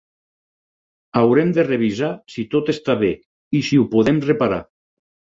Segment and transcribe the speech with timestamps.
[1.19, 3.11] Haurem de revisar si tot està bé
[3.59, 4.59] i si ho podem reparar.